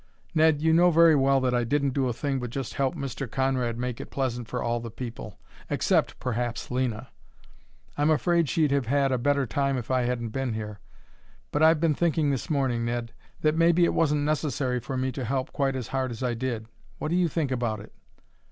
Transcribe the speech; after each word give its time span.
"Ned, 0.33 0.63
you 0.63 0.73
know 0.73 0.89
very 0.89 1.13
well 1.15 1.39
that 1.41 1.53
I 1.53 1.63
didn't 1.63 1.91
do 1.93 2.07
a 2.07 2.11
thing 2.11 2.39
but 2.39 2.49
just 2.49 2.73
help 2.73 2.95
Mr. 2.95 3.29
Conrad 3.29 3.77
make 3.77 4.01
it 4.01 4.09
pleasant 4.09 4.47
for 4.47 4.63
all 4.63 4.79
the 4.79 4.89
people 4.89 5.37
except, 5.69 6.19
perhaps, 6.19 6.71
Lena. 6.71 7.09
I'm 7.99 8.09
afraid 8.09 8.49
she'd 8.49 8.71
have 8.71 8.87
had 8.87 9.11
a 9.11 9.19
better 9.19 9.45
time 9.45 9.77
if 9.77 9.91
I 9.91 10.05
hadn't 10.05 10.29
been 10.29 10.53
here. 10.55 10.79
But 11.51 11.61
I've 11.61 11.79
been 11.79 11.93
thinking 11.93 12.31
this 12.31 12.49
morning, 12.49 12.83
Ned, 12.83 13.13
that 13.41 13.53
maybe 13.55 13.85
it 13.85 13.93
wasn't 13.93 14.23
necessary 14.23 14.79
for 14.79 14.97
me 14.97 15.11
to 15.11 15.23
help 15.23 15.53
quite 15.53 15.75
as 15.75 15.89
hard 15.89 16.09
as 16.09 16.23
I 16.23 16.33
did. 16.33 16.65
What 16.97 17.09
do 17.09 17.15
you 17.15 17.27
think 17.27 17.51
about 17.51 17.79
it?" 17.79 17.93